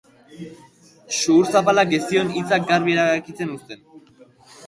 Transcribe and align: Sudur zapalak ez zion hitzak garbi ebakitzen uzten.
Sudur 1.17 1.51
zapalak 1.57 1.93
ez 1.97 2.01
zion 2.07 2.33
hitzak 2.39 2.65
garbi 2.71 2.95
ebakitzen 3.03 3.51
uzten. 3.59 3.85